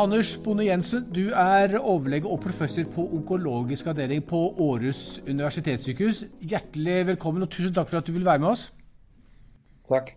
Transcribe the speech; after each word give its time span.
Anders 0.00 0.30
Bonde 0.40 0.64
Jensen, 0.64 1.02
du 1.12 1.26
er 1.36 1.74
overlege 1.76 2.28
og 2.28 2.38
professor 2.40 2.86
på 2.88 3.02
onkologisk 3.18 3.90
avdeling 3.90 4.22
på 4.24 4.38
Århus 4.64 5.18
universitetssykehus. 5.28 6.22
Hjertelig 6.40 7.02
velkommen, 7.10 7.44
og 7.44 7.50
tusen 7.52 7.74
takk 7.76 7.90
for 7.90 8.00
at 8.00 8.08
du 8.08 8.14
vil 8.14 8.24
være 8.24 8.40
med 8.40 8.48
oss. 8.54 8.62
Takk. 9.90 10.14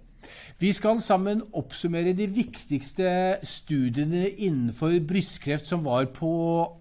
Vi 0.63 0.71
skal 0.71 1.01
sammen 1.03 1.41
oppsummere 1.51 2.13
de 2.15 2.29
viktigste 2.31 3.09
studiene 3.43 4.29
innenfor 4.31 4.95
brystkreft 5.09 5.67
som 5.67 5.83
var 5.83 6.07
på 6.15 6.31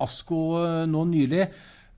ASKO 0.07 0.45
nå 0.93 1.03
nylig. 1.11 1.49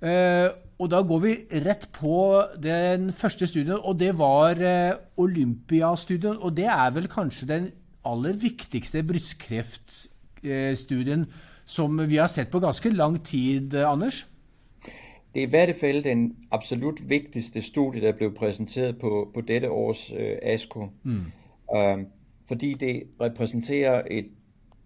Eh, 0.01 0.49
og 0.81 0.89
da 0.95 1.03
går 1.05 1.23
vi 1.27 1.35
rett 1.67 1.85
på 1.93 2.17
den 2.57 3.11
første 3.13 3.51
studien, 3.51 3.77
og 3.77 4.01
det 4.01 4.15
var 4.17 4.57
eh, 4.57 4.97
Olympia-studien. 5.21 6.41
Og 6.41 6.57
det 6.57 6.71
er 6.73 6.97
vel 6.97 7.13
kanskje 7.13 7.53
den 7.53 7.71
aller 8.09 8.41
viktigste 8.41 9.05
brystkreftstudien 9.05 10.14
som 11.67 12.09
vi 12.09 12.17
har 12.17 12.27
sett 12.27 12.51
på 12.51 12.61
ganske 12.61 12.91
lang 12.91 13.25
tid, 13.25 13.75
Anders? 13.75 14.27
Det 15.35 15.43
er 15.43 15.47
i 15.47 15.51
hvert 15.51 15.77
fall 15.77 16.05
den 16.05 16.37
absolut 16.51 17.09
vigtigste 17.09 17.63
studie, 17.63 18.01
der 18.01 18.13
blev 18.13 18.35
præsenteret 18.35 18.99
på, 18.99 19.31
på 19.35 19.41
dette 19.41 19.71
års 19.71 20.13
øh, 20.13 20.37
ASCO. 20.43 20.89
Mm. 21.03 21.21
Øh, 21.77 21.99
fordi 22.49 22.75
det 22.75 23.03
repræsenterer 23.21 24.03
et, 24.11 24.27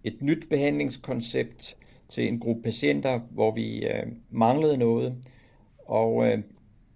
et 0.03 0.21
nyt 0.21 0.49
behandlingskoncept 0.49 1.75
til 2.09 2.27
en 2.27 2.39
gruppe 2.39 2.61
patienter, 2.61 3.19
hvor 3.31 3.55
vi 3.55 3.85
øh, 3.85 4.05
manglede 4.29 4.77
noget, 4.77 5.15
og 5.87 6.27
øh, 6.27 6.37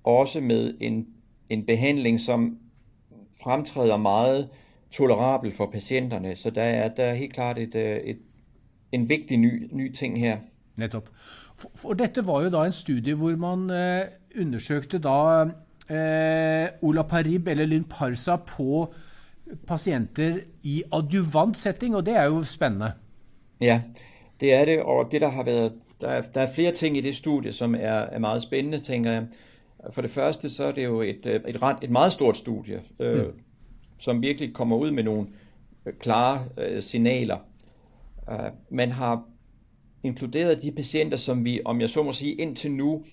også 0.03 0.41
med 0.41 0.73
en, 0.79 1.07
en 1.49 1.65
behandling, 1.65 2.19
som 2.19 2.57
fremtræder 3.43 3.97
meget 3.97 4.49
tolerabel 4.91 5.51
for 5.51 5.65
patienterne. 5.65 6.35
Så 6.35 6.49
der 6.49 6.63
er, 6.63 6.87
der 6.95 7.03
er 7.03 7.13
helt 7.13 7.33
klart 7.33 7.59
et, 7.59 7.75
et, 8.09 8.17
en 8.93 9.09
vigtig 9.09 9.37
ny, 9.37 9.69
ny 9.71 9.91
ting 9.95 10.19
her. 10.19 10.37
Nettopp. 10.77 11.09
For, 11.75 11.93
dette 11.93 12.23
var 12.27 12.43
jo 12.43 12.51
da 12.53 12.63
en 12.65 12.75
studie 12.75 13.15
hvor 13.15 13.35
man 13.39 13.69
eh, 13.69 14.07
undersøkte 14.39 14.99
da 15.03 15.17
eh, 15.89 16.69
olaparib 16.81 17.47
eller 17.47 17.69
Lynparsa 17.69 18.35
på 18.35 18.93
pasienter 19.67 20.39
i 20.63 20.81
adjuvant 20.93 21.57
setting, 21.57 21.95
og 21.95 22.05
det 22.05 22.15
er 22.15 22.23
jo 22.23 22.43
spennende. 22.43 22.91
Ja, 23.61 23.81
det 24.39 24.53
er 24.53 24.65
det, 24.65 24.81
og 24.81 25.11
det 25.11 25.21
der 25.21 25.29
har 25.29 25.43
været, 25.43 25.73
der 26.01 26.07
er, 26.07 26.21
der 26.21 26.41
er 26.41 26.53
flere 26.53 26.71
ting 26.71 26.97
i 26.97 27.01
det 27.01 27.15
studie, 27.15 27.51
som 27.51 27.75
er, 27.75 27.79
er 27.79 28.19
meget 28.19 28.41
spændende, 28.41 28.79
tænker 28.79 29.11
jeg. 29.11 29.25
For 29.91 30.01
det 30.01 30.11
første, 30.11 30.49
så 30.49 30.63
er 30.63 30.71
det 30.71 30.83
jo 30.83 31.01
et, 31.01 31.25
øh, 31.25 31.41
et, 31.47 31.61
ret, 31.61 31.77
et 31.81 31.89
meget 31.89 32.11
stort 32.11 32.37
studie, 32.37 32.81
øh, 32.99 33.25
mm. 33.25 33.31
som 33.99 34.21
virkelig 34.21 34.53
kommer 34.53 34.75
ud 34.75 34.91
med 34.91 35.03
nogle 35.03 35.27
øh, 35.85 35.93
klare 35.93 36.45
øh, 36.57 36.81
signaler. 36.81 37.37
Uh, 38.27 38.37
man 38.69 38.91
har 38.91 39.23
inkluderet 40.03 40.61
de 40.61 40.71
patienter, 40.71 41.17
som 41.17 41.45
vi, 41.45 41.61
om 41.65 41.81
jeg 41.81 41.89
så 41.89 42.03
må 42.03 42.11
sige, 42.11 42.33
indtil 42.33 42.71
nu 42.71 43.03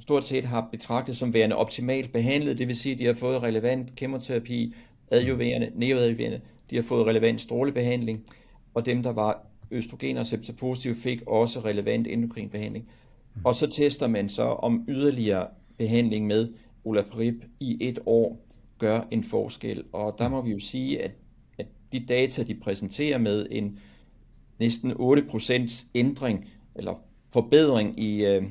stort 0.00 0.24
set 0.24 0.44
har 0.44 0.68
betragtet 0.72 1.16
som 1.16 1.34
værende 1.34 1.56
optimalt 1.56 2.12
behandlet, 2.12 2.58
det 2.58 2.68
vil 2.68 2.76
sige, 2.76 2.92
at 2.92 2.98
de 2.98 3.06
har 3.06 3.14
fået 3.14 3.42
relevant 3.42 3.96
kemoterapi, 3.96 4.74
adjuverende, 5.10 5.70
neoadjuverende, 5.74 6.40
de 6.70 6.76
har 6.76 6.82
fået 6.82 7.06
relevant 7.06 7.40
strålebehandling, 7.40 8.24
og 8.74 8.86
dem, 8.86 9.02
der 9.02 9.12
var 9.12 9.46
østrogenreceptor 9.70 10.54
positive, 10.54 10.94
fik 10.94 11.22
også 11.26 11.60
relevant 11.60 12.06
endokrinbehandling. 12.06 12.88
Og 13.44 13.54
så 13.54 13.66
tester 13.66 14.06
man 14.06 14.28
så, 14.28 14.42
om 14.42 14.84
yderligere 14.88 15.46
behandling 15.78 16.26
med 16.26 16.48
olaparib 16.84 17.44
i 17.60 17.76
et 17.80 17.98
år 18.06 18.46
gør 18.78 19.00
en 19.10 19.24
forskel. 19.24 19.84
Og 19.92 20.14
der 20.18 20.28
må 20.28 20.42
vi 20.42 20.50
jo 20.50 20.58
sige, 20.58 21.02
at, 21.02 21.10
at 21.58 21.66
de 21.92 22.06
data, 22.08 22.42
de 22.42 22.54
præsenterer 22.54 23.18
med 23.18 23.46
en 23.50 23.78
næsten 24.58 24.92
8% 24.92 25.86
ændring 25.94 26.48
eller 26.74 26.94
forbedring 27.32 28.00
i 28.00 28.24
øh, 28.24 28.42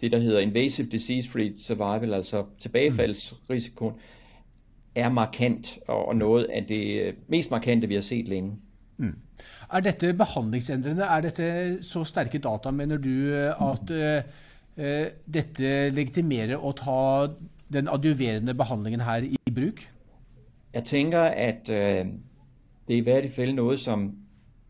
det, 0.00 0.12
der 0.12 0.18
hedder 0.18 0.40
invasive 0.40 0.88
disease-free 0.88 1.52
survival, 1.58 2.14
altså 2.14 2.44
tilbagefaldsrisikoen, 2.60 3.94
er 4.94 5.10
markant 5.10 5.78
og 5.88 6.16
noget 6.16 6.44
af 6.44 6.64
det 6.64 7.00
øh, 7.00 7.14
mest 7.28 7.50
markante, 7.50 7.88
vi 7.88 7.94
har 7.94 8.00
set 8.00 8.28
længe. 8.28 8.52
Mm. 8.96 9.16
Er 9.72 9.80
dette 9.80 10.12
behandlingsendrende? 10.12 11.02
Er 11.02 11.20
dette 11.20 11.82
så 11.82 12.04
stærke 12.04 12.38
data, 12.38 12.70
mener 12.70 12.96
du, 12.96 13.34
at 13.70 13.90
uh, 13.90 14.84
uh, 14.84 15.06
dette 15.34 15.90
legitimerer 15.90 16.58
at 16.68 16.76
ta 16.76 17.32
den 17.72 17.88
adjuverende 17.88 18.54
behandlingen 18.54 19.00
her 19.00 19.16
i 19.16 19.50
bruk? 19.54 19.80
Jeg 20.74 20.84
tænker, 20.84 21.20
at 21.20 21.68
uh, 21.68 21.74
det 22.88 22.94
er 22.94 22.98
i 22.98 23.00
hvert 23.00 23.32
fald 23.32 23.52
noget, 23.52 23.80
som, 23.80 24.14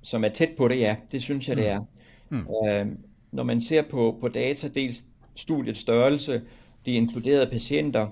som 0.02 0.24
er 0.24 0.28
tæt 0.28 0.50
på 0.56 0.68
det, 0.68 0.78
ja. 0.78 0.96
Det 1.12 1.22
synes 1.22 1.48
jeg, 1.48 1.56
det 1.56 1.68
er. 1.68 1.80
Mm. 2.28 2.46
Uh, 2.46 2.96
når 3.32 3.42
man 3.42 3.60
ser 3.60 3.82
på, 3.82 4.18
på 4.20 4.28
data, 4.28 4.68
dels 4.68 5.04
studiets 5.34 5.80
størrelse, 5.80 6.42
de 6.86 6.92
inkluderede 6.92 7.50
patienter, 7.50 8.08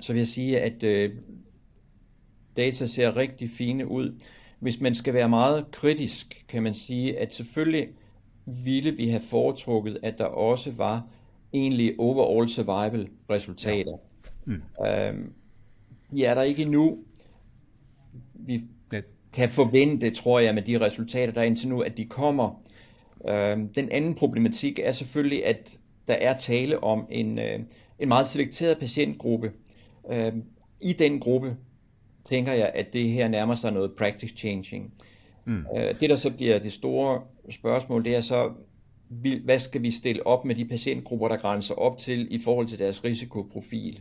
så 0.00 0.12
vil 0.12 0.20
jeg 0.20 0.26
sige, 0.26 0.60
at 0.60 1.08
uh, 1.10 1.16
data 2.56 2.86
ser 2.86 3.16
rigtig 3.16 3.50
fine 3.50 3.86
ud. 3.88 4.20
Hvis 4.58 4.80
man 4.80 4.94
skal 4.94 5.14
være 5.14 5.28
meget 5.28 5.70
kritisk, 5.70 6.44
kan 6.48 6.62
man 6.62 6.74
sige, 6.74 7.18
at 7.18 7.34
selvfølgelig 7.34 7.88
ville 8.46 8.90
vi 8.90 9.08
have 9.08 9.22
foretrukket, 9.22 9.98
at 10.02 10.18
der 10.18 10.24
også 10.24 10.70
var 10.70 11.06
egentlig 11.52 11.94
overall 11.98 12.48
survival 12.48 13.08
resultater. 13.30 13.98
Ja. 14.46 14.52
Mm. 14.52 14.62
Øhm, 14.86 15.32
de 16.10 16.24
er 16.24 16.34
der 16.34 16.42
ikke 16.42 16.62
endnu. 16.62 16.98
Vi 18.34 18.64
kan 19.32 19.48
forvente, 19.48 20.10
tror 20.10 20.40
jeg, 20.40 20.54
med 20.54 20.62
de 20.62 20.80
resultater, 20.80 21.32
der 21.32 21.40
er 21.40 21.44
indtil 21.44 21.68
nu, 21.68 21.80
at 21.80 21.96
de 21.96 22.04
kommer. 22.04 22.62
Øhm, 23.28 23.68
den 23.68 23.88
anden 23.90 24.14
problematik 24.14 24.78
er 24.78 24.92
selvfølgelig, 24.92 25.46
at 25.46 25.78
der 26.08 26.14
er 26.14 26.36
tale 26.36 26.84
om 26.84 27.06
en, 27.10 27.38
øh, 27.38 27.58
en 27.98 28.08
meget 28.08 28.26
selekteret 28.26 28.78
patientgruppe. 28.78 29.52
Øhm, 30.10 30.42
I 30.80 30.92
den 30.92 31.20
gruppe 31.20 31.56
tænker 32.24 32.52
jeg, 32.52 32.70
at 32.74 32.92
det 32.92 33.10
her 33.10 33.28
nærmer 33.28 33.54
sig 33.54 33.72
noget 33.72 33.92
practice 33.98 34.34
changing. 34.36 34.94
Mm. 35.44 35.64
Det, 36.00 36.10
der 36.10 36.16
så 36.16 36.30
bliver 36.30 36.58
det 36.58 36.72
store 36.72 37.20
spørgsmål, 37.50 38.04
det 38.04 38.16
er 38.16 38.20
så, 38.20 38.50
hvad 39.44 39.58
skal 39.58 39.82
vi 39.82 39.90
stille 39.90 40.26
op 40.26 40.44
med 40.44 40.54
de 40.54 40.64
patientgrupper, 40.64 41.28
der 41.28 41.36
grænser 41.36 41.74
op 41.74 41.98
til 41.98 42.28
i 42.30 42.38
forhold 42.38 42.66
til 42.66 42.78
deres 42.78 43.04
risikoprofil? 43.04 44.00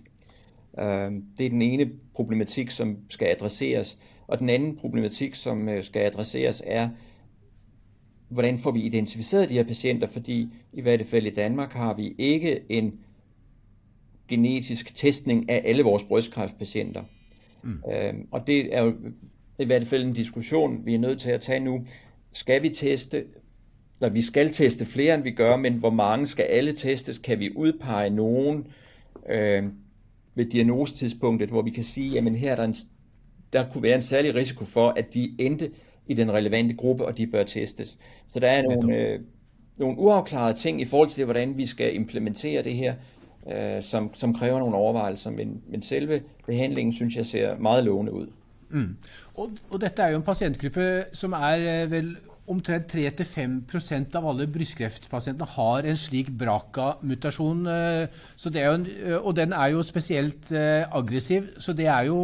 Det 1.38 1.46
er 1.46 1.50
den 1.50 1.62
ene 1.62 1.90
problematik, 2.14 2.70
som 2.70 2.98
skal 3.10 3.28
adresseres. 3.28 3.98
Og 4.28 4.40
den 4.40 4.50
anden 4.50 4.76
problematik, 4.76 5.36
som 5.36 5.70
øh, 5.70 5.84
skal 5.84 6.02
adresseres, 6.02 6.64
er, 6.66 6.90
hvordan 8.30 8.60
får 8.60 8.72
vi 8.72 8.82
identificeret 8.82 9.50
de 9.50 9.54
her 9.54 9.64
patienter? 9.64 10.08
Fordi 10.08 10.50
i 10.74 10.82
hvert 10.82 11.06
fald 11.06 11.26
i 11.26 11.30
Danmark 11.30 11.74
har 11.74 11.94
vi 11.94 12.16
ikke 12.18 12.62
en 12.70 13.00
genetisk 14.28 14.96
testning 14.96 15.50
af 15.50 15.62
alle 15.66 15.84
vores 15.84 16.04
brystkræftpatienter. 16.04 17.04
Mm. 17.64 17.84
Øhm, 17.94 18.28
og 18.32 18.48
det 18.48 18.76
er 18.76 18.84
jo 18.84 18.94
i 19.60 19.66
hvert 19.66 19.88
fald 19.88 20.04
en 20.06 20.14
diskussion, 20.14 20.86
vi 20.86 20.94
er 20.94 21.00
nødt 21.00 21.20
til 21.20 21.30
at 21.30 21.42
tage 21.42 21.60
nu. 21.60 21.86
Skal 22.32 22.64
vi 22.64 22.70
teste, 22.70 23.26
eller 24.02 24.14
vi 24.14 24.22
skal 24.22 24.52
teste 24.54 24.86
flere, 24.86 25.16
end 25.16 25.24
vi 25.24 25.32
gør, 25.32 25.56
men 25.56 25.74
hvor 25.74 25.90
mange 25.90 26.28
skal 26.28 26.44
alle 26.44 26.74
testes? 26.74 27.18
Kan 27.18 27.40
vi 27.40 27.56
udpege 27.56 28.10
nogen 28.10 28.68
øh, 29.30 29.64
ved 30.42 30.50
diagnosetidspunktet, 30.50 31.50
hvor 31.50 31.62
vi 31.62 31.70
kan 31.70 31.84
sige, 31.84 32.10
jamen 32.10 32.36
her 32.36 32.52
er 32.52 32.56
der, 32.56 32.64
en, 32.64 32.76
der 33.54 33.70
kunne 33.70 33.84
være 33.84 33.96
en 33.96 34.02
særlig 34.02 34.36
risiko 34.36 34.66
for, 34.66 34.90
at 34.90 35.14
de 35.14 35.36
endte 35.40 35.72
i 36.08 36.14
den 36.14 36.32
relevante 36.32 36.76
gruppe, 36.76 37.06
og 37.06 37.18
de 37.18 37.28
bør 37.28 37.44
testes. 37.44 37.98
Så 38.28 38.40
der 38.40 38.48
er 38.48 38.62
nogle, 38.62 38.98
øh, 38.98 39.20
nogle 39.78 39.98
uafklarede 39.98 40.58
ting 40.58 40.82
i 40.82 40.86
forhold 40.86 41.10
til, 41.10 41.26
hvordan 41.26 41.58
vi 41.58 41.66
skal 41.66 41.96
implementere 41.96 42.64
det 42.64 42.74
her 42.74 42.94
øh, 43.52 43.84
som, 43.84 44.14
som 44.14 44.34
kræver 44.34 44.60
nogle 44.60 44.76
overvejelser, 44.76 45.32
men, 45.32 45.62
men 45.68 45.82
selve 45.82 46.22
behandlingen 46.48 46.94
synes 46.94 47.16
jeg 47.16 47.26
ser 47.26 47.58
meget 47.58 47.84
lovende 47.84 48.12
ud. 48.14 48.28
Mm. 48.70 48.96
Og, 49.34 49.50
og 49.70 49.82
dette 49.82 50.02
er 50.02 50.08
jo 50.08 50.18
en 50.18 50.24
patientgruppe 50.24 51.04
som 51.14 51.34
er 51.34 51.84
øh, 51.84 51.92
vel 51.92 52.18
omtrent 52.52 52.92
3-5% 52.94 54.18
av 54.20 54.28
alle 54.30 54.48
brystkreftpasientene 54.52 55.48
har 55.56 55.88
en 55.88 56.00
slik 56.00 56.30
BRCA-mutasjon. 56.40 57.66
Så 58.36 58.52
det 58.54 58.66
jo 58.66 58.74
en, 58.76 58.86
øh, 58.88 59.18
og 59.22 59.36
den 59.36 59.54
er 59.54 59.72
jo 59.74 59.84
spesielt 59.88 60.52
aggressiv, 60.52 61.48
så 61.58 61.74
det 61.74 61.88
er 61.88 62.02
jo 62.10 62.18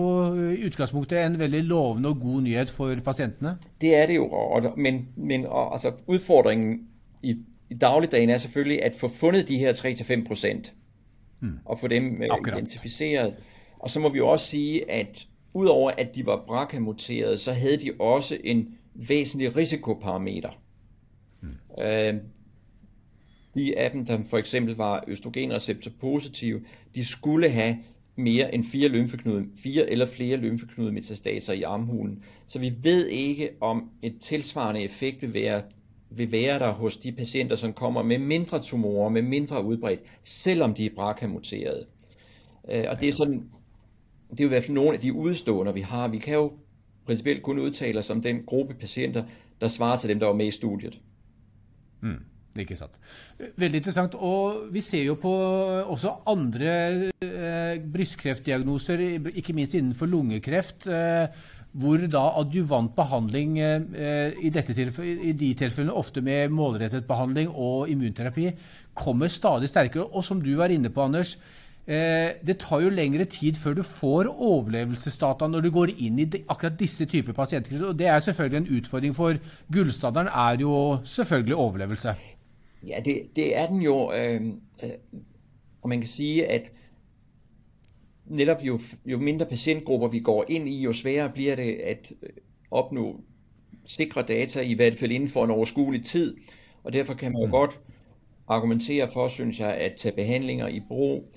i 0.52 0.66
udgangspunktet 0.68 1.24
en 1.26 1.40
veldig 1.40 1.64
lovende 1.64 2.10
og 2.10 2.20
god 2.22 2.42
nyhed 2.42 2.74
for 2.76 2.96
pasienterne. 3.06 3.58
Det 3.82 3.96
er 3.96 4.06
det 4.06 4.16
jo, 4.16 4.28
og, 4.30 4.74
men, 4.78 5.08
men 5.16 5.46
og, 5.46 5.72
altså, 5.72 5.92
udfordringen 6.08 6.88
i, 7.24 7.38
i 7.70 7.74
dagligdagen 7.74 8.30
er 8.30 8.38
selvfølgelig 8.38 8.84
at 8.84 8.96
få 8.96 9.08
fundet 9.08 9.48
de 9.48 9.58
her 9.58 9.74
3-5 9.74 10.28
procent 10.28 10.74
hmm. 11.40 11.60
og 11.66 11.80
få 11.80 11.88
dem 11.88 12.22
øh, 12.22 12.30
identificeret. 12.48 13.34
Og 13.80 13.90
så 13.90 14.00
må 14.00 14.10
vi 14.10 14.18
jo 14.18 14.28
også 14.28 14.46
sige, 14.46 14.92
at 14.92 15.28
udover 15.54 15.92
at 15.98 16.16
de 16.16 16.26
var 16.26 16.44
BRCA-muterede, 16.48 17.38
så 17.38 17.54
havde 17.54 17.78
de 17.78 17.92
også 18.00 18.38
en 18.44 18.68
væsentlig 18.98 19.56
risikoparameter. 19.56 20.50
Hmm. 21.40 21.84
Øh, 21.84 22.14
de 23.56 23.78
af 23.78 23.92
dem, 23.92 24.06
der 24.06 24.20
for 24.30 24.38
eksempel 24.38 24.76
var 24.76 25.04
østrogenreceptor 25.08 25.92
positive, 26.00 26.62
de 26.96 27.06
skulle 27.06 27.50
have 27.50 27.78
mere 28.16 28.54
end 28.56 28.64
fire, 28.64 28.88
lymfeknude, 28.88 29.46
fire 29.56 29.90
eller 29.90 30.06
flere 30.06 30.38
lymfeknudemetastaser 30.38 31.54
i 31.54 31.62
armhulen. 31.62 32.24
Så 32.48 32.60
vi 32.60 32.74
ved 32.84 33.08
ikke, 33.08 33.50
om 33.62 33.90
et 34.02 34.16
tilsvarende 34.22 34.84
effekt 34.84 35.22
vil 35.22 35.34
være 35.34 35.62
vil 36.10 36.32
være 36.32 36.60
der 36.60 36.72
hos 36.72 36.98
de 36.98 37.12
patienter, 37.12 37.56
som 37.56 37.74
kommer 37.74 38.04
med 38.04 38.18
mindre 38.18 38.62
tumorer, 38.62 39.10
med 39.10 39.22
mindre 39.22 39.64
udbredt, 39.64 40.00
selvom 40.22 40.74
de 40.74 40.86
er 40.86 40.90
BRCA-muterede. 40.96 41.86
Øh, 42.72 42.86
og 42.90 43.00
det 43.00 43.10
er 43.10 43.14
sådan, 43.14 43.50
det 44.32 44.40
er 44.40 44.44
jo 44.44 44.48
i 44.48 44.50
hvert 44.50 44.64
fald 44.64 44.76
nogle 44.76 44.94
af 44.94 45.00
de 45.00 45.14
udstående, 45.14 45.74
vi 45.74 45.82
har. 45.82 46.08
Vi 46.08 46.18
kan 46.18 46.34
jo 46.34 46.52
principielt 47.08 47.44
kun 47.44 47.60
udtaler 47.64 48.06
som 48.06 48.20
om 48.20 48.24
den 48.24 48.44
gruppe 48.46 48.76
patienter, 48.78 49.24
der 49.62 49.68
svarer 49.74 49.98
til 49.98 50.10
dem, 50.10 50.20
der 50.20 50.28
var 50.28 50.38
med 50.38 50.48
i 50.52 50.56
studiet. 50.56 51.00
Mm. 52.02 52.20
Ikke 52.62 52.78
sant. 52.78 52.96
Veldig 53.38 53.82
interessant. 53.82 54.16
Og 54.18 54.68
vi 54.74 54.82
ser 54.82 55.04
jo 55.06 55.18
på 55.22 55.34
eh, 55.34 55.92
også 55.94 56.16
andre 56.30 56.72
eh, 57.22 57.78
brystkreftdiagnoser, 57.94 59.04
ikke 59.34 59.54
minst 59.58 59.78
innenfor 59.78 60.10
lungekreft, 60.10 60.88
eh, 60.90 61.28
hvor 61.78 62.02
da 62.10 62.24
adjuvant 62.40 62.96
behandling 62.98 63.60
eh, 63.62 64.34
i, 64.42 64.50
i, 64.50 65.36
de 65.38 65.52
tilfellene 65.60 65.94
ofte 65.94 66.24
med 66.26 66.50
målrettet 66.50 67.06
behandling 67.10 67.52
og 67.54 67.92
immunterapi 67.94 68.50
kommer 68.98 69.30
stadig 69.30 69.70
sterkere. 69.70 70.08
Og 70.10 70.26
som 70.26 70.42
du 70.42 70.56
var 70.58 70.74
inne 70.74 70.90
på, 70.90 71.06
Anders, 71.06 71.36
eh, 71.38 71.67
det 71.88 72.58
tar 72.60 72.82
jo 72.84 72.90
lengre 72.92 73.26
tid 73.32 73.56
før 73.56 73.78
du 73.78 73.84
får 73.84 74.28
overlevelsesdata 74.28 75.48
når 75.48 75.64
du 75.64 75.70
går 75.72 75.94
inn 75.98 76.20
i 76.20 76.26
de, 76.28 76.42
akkurat 76.52 76.76
disse 76.80 77.06
typer 77.08 77.34
pasienter. 77.34 77.86
Og 77.88 77.96
det 78.00 78.10
er 78.12 78.20
selvfølgelig 78.20 78.58
en 78.58 78.78
utfordring, 78.78 79.16
for 79.16 79.38
gullstandarden 79.72 80.28
er 80.28 80.60
jo 80.60 80.98
selvfølgelig 81.08 81.56
overlevelse. 81.56 82.16
Ja, 82.88 83.00
det, 83.06 83.22
det 83.36 83.58
er 83.58 83.68
den 83.68 83.82
jo, 83.82 84.12
øh, 84.14 84.42
øh, 84.84 84.90
og 85.82 85.90
man 85.90 86.00
kan 86.00 86.08
sige, 86.08 86.48
at 86.48 86.72
netop 88.26 88.64
jo, 88.64 88.80
jo 89.06 89.18
mindre 89.18 89.46
patientgrupper 89.46 90.08
vi 90.08 90.20
går 90.20 90.46
ind 90.48 90.70
i, 90.70 90.82
jo 90.82 90.94
sværere 90.94 91.30
bliver 91.30 91.56
det 91.56 91.74
at 91.74 92.14
øh, 92.22 92.30
opnå 92.72 93.22
sikre 93.86 94.22
data, 94.22 94.62
i 94.62 94.74
hvert 94.74 94.96
fald 94.96 95.12
inden 95.12 95.30
for 95.30 95.44
en 95.44 95.52
overskuelig 95.52 96.04
tid. 96.04 96.38
Og 96.84 96.94
derfor 96.94 97.14
kan 97.14 97.32
man 97.32 97.42
jo 97.42 97.46
mm. 97.46 97.52
godt 97.52 97.80
argumentere 98.48 99.10
for, 99.14 99.28
synes 99.28 99.60
jeg, 99.60 99.74
at 99.74 99.94
tage 99.98 100.16
behandlinger 100.16 100.68
i 100.68 100.82
brug, 100.88 101.32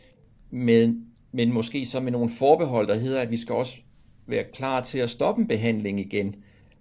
men, 0.50 1.06
men 1.32 1.52
måske 1.52 1.86
så 1.86 2.00
med 2.00 2.12
nogle 2.12 2.30
forbehold, 2.30 2.88
der 2.88 2.94
hedder, 2.94 3.20
at 3.20 3.30
vi 3.30 3.36
skal 3.36 3.54
også 3.54 3.76
være 4.26 4.44
klar 4.52 4.80
til 4.80 4.98
at 4.98 5.10
stoppe 5.10 5.42
en 5.42 5.48
behandling 5.48 6.00
igen. 6.00 6.34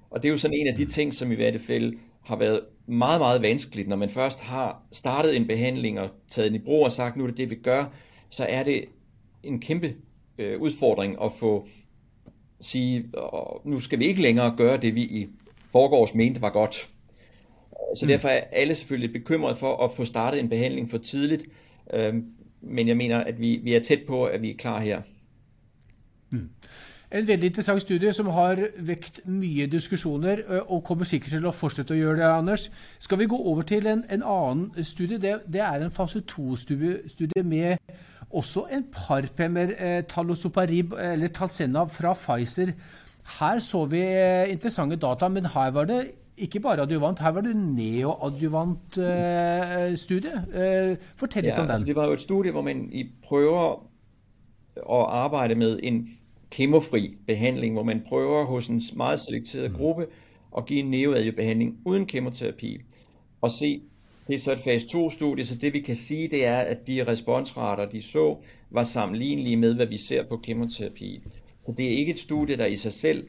Og 0.10 0.24
det 0.24 0.30
er 0.30 0.32
jo 0.32 0.38
sådan 0.38 0.58
en 0.58 0.68
af 0.68 0.76
de 0.76 0.84
mm. 0.84 0.90
ting, 0.90 1.14
som 1.14 1.32
i 1.32 1.36
hvert 1.36 1.62
fald 1.62 1.94
har 2.22 2.36
været 2.36 2.62
meget, 2.86 3.20
meget 3.20 3.42
vanskeligt, 3.42 3.88
når 3.88 3.96
man 3.96 4.10
først 4.10 4.40
har 4.40 4.84
startet 4.92 5.38
en 5.38 5.48
behandling 5.48 6.00
og 6.00 6.10
taget 6.30 6.52
den 6.52 6.62
i 6.62 6.64
brug 6.66 6.86
og 6.86 6.92
sagt, 6.92 7.18
nu 7.18 7.24
er 7.24 7.28
det 7.28 7.38
det, 7.38 7.50
vi 7.50 7.56
gør, 7.56 7.86
så 8.30 8.46
er 8.50 8.64
det 8.64 8.86
en 9.44 9.60
kæmpe 9.60 9.96
øh, 10.38 10.62
udfordring 10.62 11.24
at 11.24 11.34
få 11.34 11.68
sige, 12.62 13.06
nu 13.66 13.80
skal 13.80 14.00
vi 14.00 14.06
ikke 14.06 14.22
længere 14.22 14.56
gøre 14.58 14.78
det, 14.78 14.96
vi 14.96 15.02
i 15.02 15.28
forgårs 15.72 16.14
mente 16.14 16.42
var 16.42 16.50
godt. 16.50 16.90
Så 17.96 18.06
mm. 18.06 18.08
derfor 18.08 18.28
er 18.28 18.44
alle 18.52 18.76
selvfølgelig 18.76 19.14
bekymret 19.14 19.58
for 19.58 19.78
at 19.78 19.92
få 19.92 20.06
startet 20.06 20.40
en 20.40 20.50
behandling 20.50 20.90
for 20.90 20.98
tidligt, 20.98 21.46
øh, 21.94 22.14
men 22.62 22.88
jeg 22.88 22.98
mener, 22.98 23.24
at 23.24 23.40
vi, 23.40 23.60
vi 23.64 23.74
er 23.74 23.80
tæt 23.80 24.06
på, 24.08 24.26
at 24.26 24.42
vi 24.42 24.52
er 24.52 24.58
klar 24.58 24.80
her. 24.80 25.02
Mm. 26.30 26.50
En 27.12 27.28
veldig 27.28 27.48
interessant 27.50 27.82
studie 27.82 28.12
som 28.14 28.28
har 28.36 28.60
vekt 28.86 29.24
mye 29.26 29.66
diskusjoner, 29.68 30.44
og 30.68 30.84
kommer 30.86 31.08
sikkert 31.10 31.40
til 31.40 31.48
å 31.50 31.54
fortsette 31.56 31.96
å 31.96 31.98
gjøre 31.98 32.20
det, 32.20 32.28
Anders. 32.30 32.68
Skal 33.02 33.18
vi 33.24 33.30
gå 33.32 33.40
over 33.50 33.66
til 33.66 33.90
en, 33.90 34.04
en 34.14 34.22
annen 34.22 34.86
studie? 34.86 35.18
Det, 35.18 35.40
det, 35.50 35.64
er 35.66 35.82
en 35.82 35.96
fase 35.96 36.22
2-studie 36.30 37.44
med 37.44 37.82
også 38.30 38.68
en 38.70 38.86
parpemer, 38.94 39.74
eh, 39.78 40.04
talosoparib, 40.06 40.94
eller 40.94 41.34
Talsenna 41.34 41.88
fra 41.90 42.14
Pfizer. 42.14 42.76
Her 43.40 43.60
så 43.60 43.86
vi 43.90 44.04
interessante 44.52 44.96
data, 45.02 45.28
men 45.28 45.50
her 45.50 45.72
var 45.72 45.90
det 45.90 46.04
ikke 46.40 46.60
bare 46.60 46.82
adjuvant, 46.82 47.20
her 47.20 47.32
var 47.36 47.42
det 47.42 47.56
neoadjuvant 47.56 48.98
eh, 48.98 49.98
studie. 49.98 50.34
Eh, 50.54 50.96
fortell 51.16 51.44
litt 51.44 51.54
ja, 51.54 51.62
om 51.62 51.68
den. 51.68 51.72
Altså 51.72 51.86
det 51.86 51.96
var 51.96 52.08
jo 52.08 52.18
et 52.18 52.22
studie 52.22 52.52
hvor 52.52 52.66
man 52.66 52.88
prøver 53.26 53.80
å 54.86 55.04
arbeide 55.04 55.56
med 55.60 55.80
en 55.84 56.04
kemofri 56.52 57.18
behandling, 57.28 57.74
hvor 57.74 57.84
man 57.84 58.02
prøver 58.08 58.46
hos 58.46 58.68
en 58.68 58.82
meget 58.96 59.20
selekteret 59.20 59.72
mm. 59.72 59.78
gruppe 59.78 60.08
at 60.58 60.66
give 60.66 60.80
en 60.80 60.92
neoadjuvbehandling 60.92 61.78
uden 61.86 62.06
kemoterapi, 62.06 62.82
og 63.42 63.52
se, 63.52 63.82
det 64.28 64.36
er 64.36 64.40
så 64.40 64.52
et 64.52 64.60
fase 64.60 64.88
2-studie, 64.88 65.46
så 65.46 65.56
det 65.56 65.74
vi 65.74 65.80
kan 65.80 65.96
sige, 65.96 66.28
det 66.28 66.46
er, 66.46 66.58
at 66.58 66.88
de 66.88 67.04
responsrater, 67.08 67.86
de 67.90 68.02
så, 68.02 68.38
var 68.70 68.84
sammenlignelige 68.84 69.58
med, 69.58 69.74
hvad 69.74 69.86
vi 69.86 69.98
ser 69.98 70.24
på 70.24 70.38
kemoterapi. 70.38 71.22
Så 71.66 71.72
det 71.78 71.86
er 71.86 71.98
ikke 71.98 72.12
et 72.12 72.20
studie, 72.20 72.58
der 72.58 72.66
i 72.66 72.76
sig 72.76 72.94
selv 72.94 73.28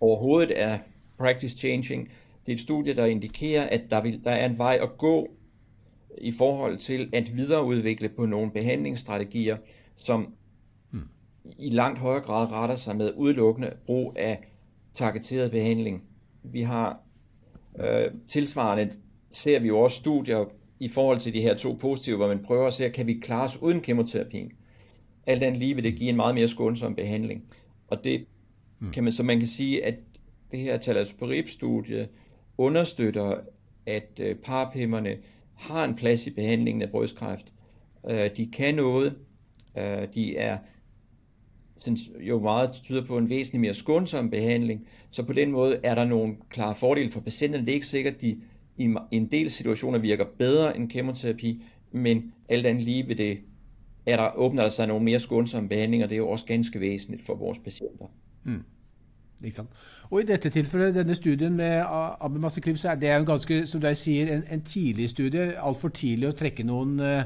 overhovedet 0.00 0.60
er 0.60 0.78
practice 1.20 1.58
changing. 1.58 2.08
Det 2.46 2.52
er 2.52 2.56
et 2.56 2.60
studie, 2.60 2.94
der 2.94 3.06
indikerer, 3.06 3.62
at 3.62 3.82
der, 3.90 4.02
vil, 4.02 4.24
der 4.24 4.30
er 4.30 4.46
en 4.46 4.58
vej 4.58 4.78
at 4.82 4.98
gå 4.98 5.28
i 6.18 6.32
forhold 6.32 6.76
til 6.76 7.10
at 7.12 7.36
videreudvikle 7.36 8.08
på 8.08 8.26
nogle 8.26 8.50
behandlingsstrategier, 8.50 9.56
som 9.96 10.34
i 11.58 11.70
langt 11.70 11.98
højere 11.98 12.22
grad 12.22 12.52
retter 12.52 12.76
sig 12.76 12.96
med 12.96 13.12
udelukkende 13.16 13.72
brug 13.86 14.12
af 14.16 14.38
targeteret 14.94 15.50
behandling. 15.50 16.02
Vi 16.42 16.62
har 16.62 17.00
øh, 17.80 18.04
tilsvarende, 18.28 18.92
ser 19.32 19.60
vi 19.60 19.66
jo 19.68 19.78
også 19.78 19.96
studier 19.96 20.44
i 20.80 20.88
forhold 20.88 21.18
til 21.18 21.34
de 21.34 21.40
her 21.40 21.54
to 21.54 21.72
positive, 21.80 22.16
hvor 22.16 22.28
man 22.28 22.42
prøver 22.42 22.66
at 22.66 22.72
se, 22.72 22.88
kan 22.88 23.06
vi 23.06 23.14
klare 23.14 23.44
os 23.44 23.62
uden 23.62 23.80
kemoterapien. 23.80 24.52
Alt 25.26 25.42
andet 25.42 25.58
lige 25.58 25.74
vil 25.74 25.84
det 25.84 25.96
give 25.96 26.10
en 26.10 26.16
meget 26.16 26.34
mere 26.34 26.48
skånsom 26.48 26.94
behandling. 26.94 27.44
Og 27.88 28.04
det 28.04 28.26
mm. 28.78 28.90
kan 28.90 29.04
man, 29.04 29.12
så 29.12 29.22
man 29.22 29.38
kan 29.38 29.48
sige, 29.48 29.84
at 29.84 29.94
det 30.52 30.60
her 30.60 30.78
talazoparib-studie 30.78 32.08
understøtter, 32.58 33.40
at 33.86 34.20
øh, 34.20 34.36
parpimmerne 34.36 35.16
har 35.54 35.84
en 35.84 35.94
plads 35.94 36.26
i 36.26 36.30
behandlingen 36.30 36.82
af 36.82 36.90
brystkræft. 36.90 37.52
Øh, 38.10 38.30
de 38.36 38.46
kan 38.46 38.74
noget. 38.74 39.16
Øh, 39.78 40.08
de 40.14 40.36
er 40.36 40.58
jo 42.20 42.40
meget 42.40 42.72
tyder 42.72 43.06
på 43.06 43.18
en 43.18 43.30
væsentlig 43.30 43.60
mere 43.60 43.74
skånsom 43.74 44.30
behandling. 44.30 44.86
Så 45.10 45.22
på 45.22 45.32
den 45.32 45.50
måde 45.50 45.80
er 45.82 45.94
der 45.94 46.04
nogle 46.04 46.36
klare 46.48 46.74
fordele 46.74 47.10
for 47.10 47.20
patienterne. 47.20 47.66
Det 47.66 47.72
er 47.72 47.74
ikke 47.74 47.86
sikkert, 47.86 48.14
at 48.14 48.20
de 48.20 48.40
i 48.76 48.94
en 49.10 49.26
del 49.26 49.50
situationer 49.50 49.98
virker 49.98 50.24
bedre 50.38 50.76
end 50.76 50.90
kemoterapi, 50.90 51.62
men 51.92 52.32
alt 52.48 52.66
andet 52.66 52.84
lige 52.84 53.08
ved 53.08 53.16
det, 53.16 53.38
er 54.06 54.16
der, 54.16 54.36
åbner 54.36 54.62
der 54.62 54.68
sig 54.68 54.86
nogle 54.86 55.04
mere 55.04 55.18
skånsomme 55.18 55.68
behandlinger. 55.68 56.06
Det 56.06 56.14
er 56.14 56.18
jo 56.18 56.28
også 56.28 56.46
ganske 56.46 56.80
væsentligt 56.80 57.22
for 57.22 57.34
vores 57.34 57.58
patienter. 57.58 58.06
Mm. 58.44 58.62
Og 60.10 60.20
I 60.20 60.26
dette 60.28 60.50
tilfellet, 60.52 60.94
denne 60.94 61.14
studien 61.16 61.54
med 61.56 61.84
Abemasekliv, 62.20 62.76
så 62.76 62.90
er 62.90 62.98
det 63.00 63.12
en 63.14 63.26
ganske, 63.26 63.62
som 63.66 63.80
du 63.80 63.88
sier, 63.96 64.34
en, 64.34 64.42
en 64.50 64.64
tidlig 64.66 65.10
studie. 65.10 65.54
Altfor 65.56 65.94
tidlig 65.96 66.28
å 66.28 66.36
trekke 66.36 66.66
noen 66.68 66.98
uh, 67.00 67.22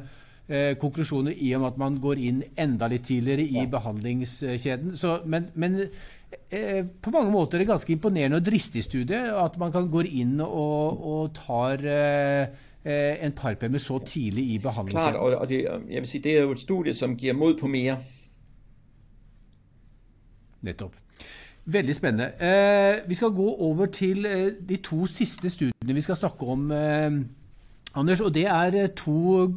eh, 0.48 0.74
konklusjoner 0.80 1.34
i 1.34 1.52
og 1.56 1.64
med 1.64 1.72
at 1.72 1.80
man 1.82 1.96
går 2.02 2.20
inn 2.22 2.42
enda 2.60 2.88
litt 2.92 3.06
tidligere 3.08 3.46
i 3.46 3.64
ja. 3.64 3.66
behandlingskjeden. 3.72 4.94
Så, 4.96 5.16
men, 5.26 5.50
men 5.54 5.80
eh, 5.82 6.84
på 6.84 7.14
mange 7.14 7.34
måter 7.34 7.58
er 7.58 7.64
det 7.64 7.72
ganske 7.72 7.96
imponerende 7.96 8.38
og 8.38 8.46
dristig 8.46 8.84
studie 8.86 9.24
at 9.34 9.58
man 9.58 9.74
kan 9.74 9.90
gå 9.90 10.06
inn 10.06 10.38
og, 10.44 11.04
og 11.14 11.34
tar 11.40 11.82
eh, 11.82 12.46
en 12.84 13.32
parpemme 13.32 13.80
så 13.80 13.98
tidlig 14.04 14.50
i 14.54 14.58
behandlingskjeden. 14.62 15.18
Klart, 15.18 15.40
og, 15.40 15.48
det, 15.48 15.64
jeg 15.64 16.04
vil 16.04 16.10
si, 16.10 16.20
det 16.22 16.36
er 16.36 16.44
jo 16.44 16.54
et 16.54 16.66
studie 16.66 16.94
som 16.94 17.16
gir 17.18 17.34
mod 17.34 17.56
på 17.58 17.70
mer. 17.70 17.98
Nettopp. 20.64 21.03
Veldig 21.66 21.94
spennende. 21.94 22.32
Eh, 22.40 23.08
vi 23.08 23.14
skal 23.14 23.32
gå 23.32 23.54
over 23.54 23.86
til 23.86 24.26
eh, 24.26 24.52
de 24.68 24.76
to 24.84 25.06
siste 25.06 25.50
studiene 25.50 25.94
vi 25.94 26.04
skal 26.04 26.16
snakke 26.16 26.44
om, 26.44 26.70
eh, 26.70 27.10
Anders. 27.94 28.20
Og 28.20 28.34
det 28.34 28.46
er 28.46 28.74
eh, 28.74 28.88
to 28.96 29.48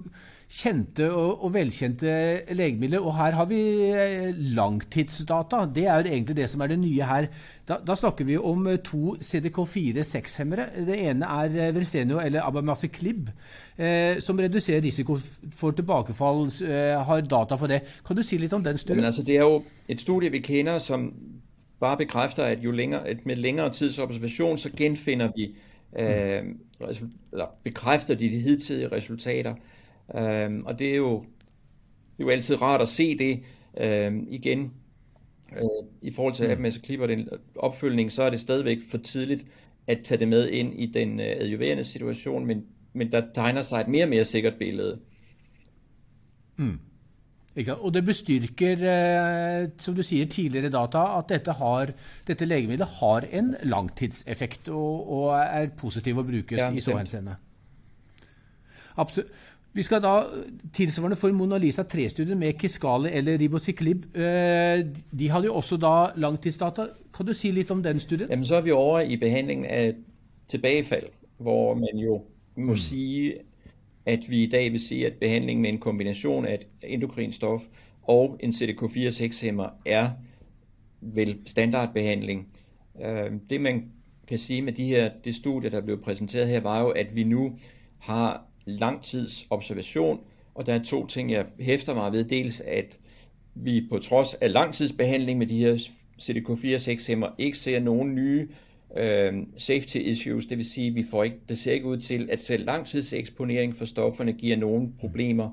kjente 0.47 1.09
og, 1.11 1.43
og, 1.43 1.51
velkjente 1.53 2.11
legemidler. 2.55 3.03
Og 3.03 3.15
her 3.17 3.35
har 3.35 3.47
vi 3.49 3.59
eh, 3.91 4.29
langtidsdata. 4.55 5.65
Det 5.75 5.85
er 5.87 5.99
jo 5.99 6.13
egentlig 6.13 6.37
det 6.37 6.47
som 6.49 6.63
er 6.63 6.71
det 6.71 6.79
nye 6.79 7.09
her. 7.09 7.27
Da, 7.67 7.79
da 7.83 7.95
snakker 7.99 8.27
vi 8.27 8.37
om 8.39 8.67
eh, 8.71 8.79
to 8.83 9.17
CDK4-6-hemmere. 9.19 10.69
Det 10.87 10.99
ene 11.09 11.27
er 11.43 11.75
Versenio 11.75 12.21
eller 12.23 12.47
Abamaciclib, 12.47 13.27
eh, 13.77 14.21
som 14.23 14.39
reduserer 14.39 14.85
risiko 14.85 15.19
for 15.55 15.75
tilbakefall. 15.75 16.47
Har 17.07 17.21
data 17.27 17.59
for 17.59 17.67
det. 17.67 17.83
Kan 18.07 18.15
du 18.15 18.23
si 18.23 18.39
litt 18.39 18.55
om 18.55 18.63
den 18.63 18.79
studien? 18.79 19.03
Ja, 19.03 19.11
altså, 19.11 19.27
det 19.27 19.35
er 19.35 19.43
jo 19.43 19.63
et 19.87 20.01
studie 20.01 20.31
vi 20.31 20.43
kjenner 20.43 20.79
som 20.83 21.09
bare 21.79 21.97
bekrefter 21.97 22.43
at 22.43 22.59
jo 22.59 22.71
længere, 22.71 23.07
at 23.07 23.25
med 23.25 23.35
lengre 23.35 23.69
tids 23.69 23.99
observasjon 23.99 24.57
så 24.57 24.69
genfinder 24.77 25.31
vi 25.35 25.55
eh, 25.99 26.43
eller 27.31 27.45
bekrefter 27.63 28.15
de 28.15 28.29
de 28.29 28.39
hidtidige 28.39 28.87
resultater. 28.87 29.55
Øhm, 30.15 30.65
og 30.65 30.79
det 30.79 30.91
er, 30.91 30.95
jo, 30.95 31.19
det 32.11 32.19
er 32.19 32.23
jo 32.23 32.29
altid 32.29 32.61
rart 32.61 32.81
at 32.81 32.87
se 32.87 33.17
det 33.17 33.43
øhm, 33.81 34.27
igen. 34.29 34.73
Øh, 35.57 35.87
I 36.01 36.11
forhold 36.11 36.33
til 36.33 36.43
at 36.43 36.59
man 36.59 36.71
så 36.71 36.81
klipper 36.81 37.07
den 37.07 37.29
opfølgning, 37.55 38.11
så 38.11 38.23
er 38.23 38.29
det 38.29 38.39
stadigvæk 38.39 38.77
for 38.89 38.97
tidligt 38.97 39.45
at 39.87 39.99
tage 40.03 40.19
det 40.19 40.27
med 40.27 40.49
ind 40.49 40.79
i 40.79 40.85
den 40.85 41.19
øh, 41.19 41.25
adjuverende 41.25 41.83
situation, 41.83 42.45
men, 42.45 42.65
men 42.93 43.11
der 43.11 43.21
tegner 43.33 43.61
sig 43.61 43.81
et 43.81 43.87
mere 43.87 44.05
og 44.05 44.09
mere 44.09 44.25
sikkert 44.25 44.53
billede. 44.59 44.99
Mm. 46.57 46.79
Og 47.57 47.93
det 47.93 48.03
bestyrker, 48.05 48.83
eh, 48.85 49.69
som 49.81 49.95
du 49.97 50.03
sier, 50.05 50.29
tidligere 50.29 50.69
data 50.69 51.17
at 51.17 51.29
dette, 51.31 51.55
har, 51.57 51.91
dette 52.27 52.45
legemiddelet 52.45 52.99
har 52.99 53.25
en 53.39 53.55
langtidseffekt 53.63 54.69
og, 54.69 55.09
og 55.09 55.27
er 55.39 55.71
positiv 55.77 56.21
å 56.21 56.25
bruke 56.27 56.59
ja, 56.59 56.69
i 56.69 56.83
så 56.83 56.97
henseende. 56.99 57.37
Vi 59.77 59.83
skal 59.85 60.01
da, 60.01 60.13
Tilsvarende 60.73 61.17
for 61.17 61.33
Mona 61.37 61.57
Lisa 61.61 61.83
3-studien 61.85 62.39
med 62.39 62.57
Kiskali 62.57 63.11
eller 63.13 63.37
Ribocyclib, 63.37 64.05
eh, 64.15 64.85
de 65.19 65.29
hadde 65.29 65.49
jo 65.49 65.57
også 65.59 65.77
da 65.77 66.11
langtidsdata. 66.15 66.87
Kan 67.13 67.25
du 67.25 67.33
si 67.33 67.51
litt 67.51 67.71
om 67.71 67.83
den 67.83 67.99
studien? 67.99 68.29
Jamen, 68.29 68.45
så 68.45 68.55
er 68.57 68.65
vi 68.65 68.71
over 68.71 68.99
i 68.99 69.17
behandlingen 69.17 69.65
av 69.69 69.99
tilbagefall, 70.49 71.09
hvor 71.37 71.75
man 71.75 72.01
jo 72.01 72.21
må 72.55 72.73
mm. 72.73 72.77
sige, 72.77 73.33
at 74.07 74.29
vi 74.29 74.43
i 74.43 74.45
dag 74.45 74.71
vil 74.71 74.79
sige, 74.79 75.05
at 75.05 75.13
behandling 75.13 75.61
med 75.61 75.69
en 75.69 75.77
kombination 75.77 76.45
af 76.45 76.53
et 76.53 76.67
endokrin 76.83 77.31
stof 77.31 77.61
og 78.03 78.37
en 78.39 78.49
CDK4-6-hæmmer 78.49 79.69
er 79.85 80.09
vel 81.01 81.37
standardbehandling. 81.45 82.47
Øh, 83.05 83.31
det 83.49 83.61
man 83.61 83.91
kan 84.27 84.37
sige 84.37 84.61
med 84.61 84.73
de 84.73 84.85
her, 84.85 85.11
det 85.25 85.35
studie, 85.35 85.69
der 85.69 85.81
blev 85.81 86.01
præsenteret 86.01 86.47
her, 86.47 86.59
var 86.59 86.81
jo, 86.81 86.89
at 86.89 87.15
vi 87.15 87.23
nu 87.23 87.57
har 87.99 88.45
langtidsobservation, 88.65 90.19
og 90.55 90.65
der 90.65 90.73
er 90.73 90.83
to 90.83 91.07
ting, 91.07 91.31
jeg 91.31 91.45
hæfter 91.59 91.93
mig 91.93 92.11
ved. 92.11 92.23
Dels, 92.23 92.61
at 92.61 92.97
vi 93.55 93.87
på 93.89 93.99
trods 93.99 94.33
af 94.33 94.53
langtidsbehandling 94.53 95.39
med 95.39 95.47
de 95.47 95.59
her 95.59 95.73
CDK4-6-hæmmer 96.21 97.27
ikke 97.37 97.57
ser 97.57 97.79
nogen 97.79 98.15
nye 98.15 98.47
øh, 98.97 99.33
safety 99.57 99.97
issues, 99.97 100.45
det 100.45 100.57
vil 100.57 100.65
sige, 100.65 100.87
at 100.87 100.95
vi 100.95 101.03
får 101.11 101.23
ikke, 101.23 101.37
det 101.49 101.57
ser 101.57 101.71
ikke 101.71 101.85
ud 101.85 101.97
til, 101.97 102.29
at 102.31 102.39
selv 102.39 102.65
langtidseksponering 102.65 103.75
for 103.75 103.85
stofferne 103.85 104.33
giver 104.33 104.57
nogen 104.57 104.93
problemer. 104.99 105.49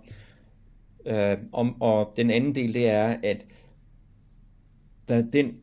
Øh, 1.06 1.36
om, 1.52 1.82
og 1.82 2.12
den 2.16 2.30
anden 2.30 2.54
del, 2.54 2.74
det 2.74 2.88
er, 2.88 3.16
at 3.22 3.46
der, 5.08 5.22
den 5.22 5.54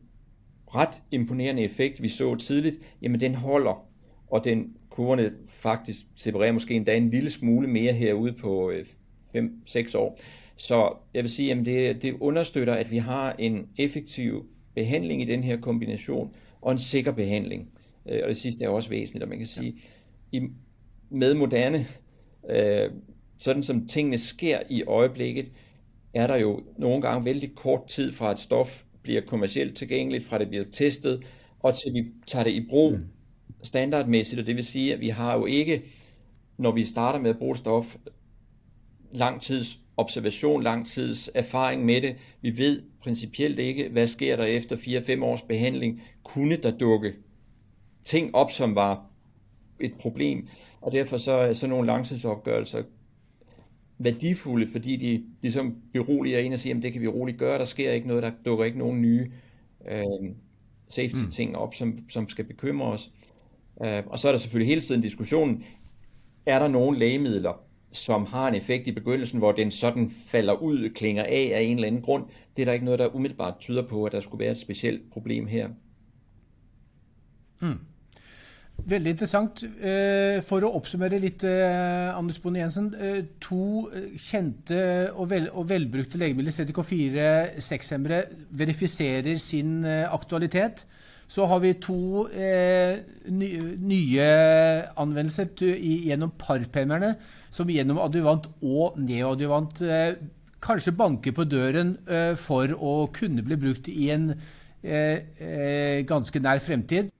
ret 0.74 1.02
imponerende 1.10 1.62
effekt, 1.62 2.02
vi 2.02 2.08
så 2.08 2.34
tidligt, 2.34 2.76
jamen 3.02 3.20
den 3.20 3.34
holder, 3.34 3.86
og 4.30 4.44
den 4.44 4.76
kurverne 4.90 5.32
faktisk 5.48 6.00
separerer 6.16 6.52
måske 6.52 6.74
endda 6.74 6.96
en 6.96 7.10
lille 7.10 7.30
smule 7.30 7.68
mere 7.68 7.92
herude 7.92 8.32
på 8.32 8.72
5-6 8.72 8.78
øh, 9.34 9.86
år. 9.94 10.18
Så 10.56 10.94
jeg 11.14 11.22
vil 11.22 11.30
sige, 11.30 11.52
at 11.52 11.66
det, 11.66 12.02
det 12.02 12.16
understøtter, 12.20 12.74
at 12.74 12.90
vi 12.90 12.98
har 12.98 13.32
en 13.38 13.68
effektiv 13.78 14.46
behandling 14.74 15.22
i 15.22 15.24
den 15.24 15.42
her 15.42 15.56
kombination, 15.56 16.34
og 16.62 16.72
en 16.72 16.78
sikker 16.78 17.12
behandling. 17.12 17.68
Øh, 18.08 18.20
og 18.22 18.28
det 18.28 18.36
sidste 18.36 18.64
er 18.64 18.68
også 18.68 18.88
væsentligt, 18.88 19.22
og 19.22 19.28
man 19.28 19.38
kan 19.38 19.46
sige, 19.46 19.76
i, 20.32 20.40
med 21.10 21.34
moderne, 21.34 21.86
øh, 22.50 22.90
sådan 23.38 23.62
som 23.62 23.86
tingene 23.86 24.18
sker 24.18 24.60
i 24.70 24.82
øjeblikket, 24.82 25.46
er 26.14 26.26
der 26.26 26.36
jo 26.36 26.62
nogle 26.78 27.02
gange 27.02 27.24
vældig 27.24 27.54
kort 27.54 27.86
tid 27.86 28.12
fra 28.12 28.30
et 28.32 28.40
stof 28.40 28.84
bliver 29.02 29.20
kommercielt 29.20 29.76
tilgængeligt, 29.76 30.24
fra 30.24 30.38
det 30.38 30.48
bliver 30.48 30.64
testet, 30.72 31.22
og 31.60 31.74
til 31.74 31.94
vi 31.94 32.04
tager 32.26 32.44
det 32.44 32.52
i 32.52 32.66
brug 32.68 32.92
mm. 32.92 33.04
standardmæssigt, 33.62 34.40
og 34.40 34.46
det 34.46 34.56
vil 34.56 34.64
sige, 34.64 34.94
at 34.94 35.00
vi 35.00 35.08
har 35.08 35.38
jo 35.38 35.46
ikke, 35.46 35.82
når 36.58 36.72
vi 36.72 36.84
starter 36.84 37.18
med 37.18 37.30
at 37.30 37.38
bruge 37.38 37.56
stof, 37.56 37.96
lang 39.12 39.40
tids 39.40 39.78
observation, 40.02 40.62
lang 40.62 40.86
tids 40.86 41.30
erfaring 41.34 41.84
med 41.84 42.00
det. 42.00 42.16
Vi 42.40 42.58
ved 42.58 42.82
principielt 43.02 43.58
ikke, 43.58 43.88
hvad 43.88 44.06
sker 44.06 44.36
der 44.36 44.44
efter 44.44 44.76
4-5 44.76 45.24
års 45.24 45.42
behandling. 45.42 46.02
Kunne 46.22 46.56
der 46.56 46.70
dukke 46.70 47.14
ting 48.02 48.34
op, 48.34 48.50
som 48.50 48.74
var 48.74 49.06
et 49.80 49.94
problem? 50.00 50.48
Og 50.80 50.92
derfor 50.92 51.16
så 51.16 51.32
er 51.32 51.52
sådan 51.52 51.70
nogle 51.70 51.86
langtidsopgørelser 51.86 52.82
værdifulde, 53.98 54.66
fordi 54.66 54.96
de 54.96 55.24
ligesom 55.42 55.76
beroliger 55.92 56.38
en 56.38 56.52
og 56.52 56.58
siger, 56.58 56.76
at 56.76 56.82
det 56.82 56.92
kan 56.92 57.02
vi 57.02 57.08
roligt 57.08 57.38
gøre, 57.38 57.58
der 57.58 57.64
sker 57.64 57.92
ikke 57.92 58.08
noget, 58.08 58.22
der 58.22 58.30
dukker 58.44 58.64
ikke 58.64 58.78
nogen 58.78 59.02
nye 59.02 59.30
øh, 59.90 60.30
safety-ting 60.88 61.50
mm. 61.50 61.56
op, 61.56 61.74
som, 61.74 61.98
som 62.08 62.28
skal 62.28 62.44
bekymre 62.44 62.86
os. 62.86 63.10
Øh, 63.84 64.02
og 64.06 64.18
så 64.18 64.28
er 64.28 64.32
der 64.32 64.38
selvfølgelig 64.38 64.68
hele 64.68 64.80
tiden 64.80 65.00
diskussionen, 65.00 65.64
er 66.46 66.58
der 66.58 66.68
nogle 66.68 66.98
lægemidler, 66.98 67.62
som 67.92 68.26
har 68.26 68.48
en 68.48 68.54
effekt 68.54 68.86
i 68.86 68.92
begyndelsen, 68.92 69.38
hvor 69.38 69.52
den 69.52 69.70
sådan 69.70 70.10
falder 70.26 70.54
ud, 70.54 70.90
klinger 70.90 71.24
af 71.24 71.50
af 71.54 71.60
en 71.60 71.76
eller 71.76 71.88
anden 71.88 72.02
grund. 72.02 72.24
Det 72.56 72.62
er 72.62 72.66
der 72.66 72.72
ikke 72.72 72.84
noget, 72.84 72.98
der 72.98 73.14
umiddelbart 73.14 73.58
tyder 73.60 73.82
på, 73.82 74.04
at 74.04 74.12
der 74.12 74.20
skulle 74.20 74.44
være 74.44 74.52
et 74.52 74.58
specielt 74.58 75.10
problem 75.12 75.46
her. 75.46 75.68
Mm. 77.60 77.78
Veldig 78.84 79.10
interessant. 79.14 79.62
Eh, 79.62 80.40
for 80.42 80.64
å 80.64 80.72
oppsummere 80.74 81.20
litt, 81.22 81.44
eh, 81.46 82.16
Anders 82.16 82.40
Bonde 82.42 82.58
Jensen. 82.58 82.88
Eh, 82.98 83.20
to 83.40 83.90
eh, 83.94 84.16
kjente 84.18 85.12
og, 85.12 85.28
vel, 85.30 85.50
og 85.52 85.68
velbrukte 85.68 86.18
legemidler, 86.18 86.54
CDK4 86.56 87.60
6-hemmere, 87.62 88.24
verifiserer 88.50 89.38
sin 89.38 89.84
aktualitet. 89.84 90.86
Så 91.28 91.46
har 91.48 91.62
vi 91.62 91.72
to 91.80 92.26
eh, 92.28 92.98
nye 93.30 94.28
anvendelser 95.00 95.48
gjennom 95.56 96.34
parpemmerne, 96.38 97.14
som 97.50 97.70
gjennom 97.72 98.00
adjuvant 98.04 98.50
og 98.60 98.98
neoadjuvant 99.00 99.80
eh, 99.86 100.14
kanskje 100.62 100.92
banker 100.92 101.32
på 101.32 101.44
døren 101.44 101.96
eh, 102.08 102.34
for 102.38 102.72
å 102.76 102.94
kunne 103.14 103.44
bli 103.46 103.58
brukt 103.58 103.88
i 103.90 104.10
en 104.14 104.32
eh, 104.32 105.18
eh, 105.40 105.98
ganske 106.08 106.42
nær 106.42 106.62
fremtid. 106.62 107.10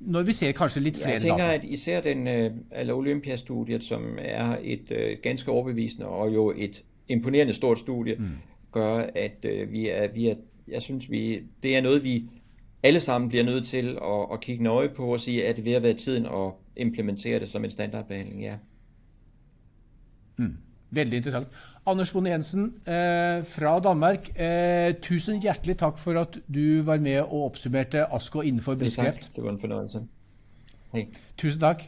Når 0.00 0.22
vi 0.24 0.32
ser 0.32 0.56
kanskje 0.56 0.80
litt 0.80 0.96
flere 0.96 1.18
data. 1.18 1.26
Jeg 1.26 1.36
tenker 1.36 1.56
at 1.58 1.64
især 1.76 2.04
den 2.06 2.26
eller 2.26 2.94
Olympia-studiet, 2.96 3.84
som 3.84 4.14
er 4.18 4.56
et 4.64 4.88
ganske 5.22 5.52
overbevisende 5.52 6.08
og 6.08 6.32
jo 6.34 6.46
et 6.56 6.80
imponerende 7.12 7.52
stort 7.52 7.82
studie, 7.82 8.16
mm. 8.16 8.38
gør 8.72 9.10
at 9.12 9.44
vi 9.44 9.88
er, 9.92 10.08
vi 10.14 10.30
er 10.32 10.40
jeg 10.70 10.82
synes 10.82 11.10
vi, 11.10 11.42
det 11.62 11.76
er 11.76 11.82
noget, 11.82 12.04
vi 12.04 12.22
alle 12.82 13.00
sammen 13.00 13.28
bliver 13.28 13.44
nødt 13.44 13.66
til 13.66 13.98
at, 14.02 14.26
at 14.32 14.40
kigge 14.40 14.64
nøje 14.64 14.88
på 14.88 15.12
og 15.12 15.20
sige, 15.20 15.46
at 15.46 15.56
det 15.56 15.64
ved 15.64 15.72
at 15.72 15.82
være 15.82 15.94
tiden 15.94 16.26
at 16.26 16.52
implementere 16.76 17.40
det 17.40 17.48
som 17.48 17.64
en 17.64 17.70
standardbehandling, 17.70 18.42
ja. 18.42 18.54
Mm. 20.36 20.56
Veldig 20.90 21.16
interessant. 21.16 21.48
Anders 21.86 22.12
Bonde 22.12 22.30
Jensen 22.30 22.64
eh, 22.64 23.44
fra 23.44 23.80
Danmark, 23.80 24.30
eh, 24.40 24.94
tusen 25.02 25.42
hjertelig 25.42 25.76
takk 25.78 25.98
for 25.98 26.20
at 26.20 26.38
du 26.54 26.82
var 26.82 26.98
med 26.98 27.20
og 27.20 27.44
oppsummerte 27.44 28.04
ASKO 28.14 28.40
innenfor 28.40 28.74
brystkreft. 28.74 29.30
Det 29.36 29.44
var 29.44 29.50
en 29.50 29.60
fornøyelse. 29.60 30.02
Hei. 30.92 31.06
Tusen 31.38 31.60
takk. 31.60 31.86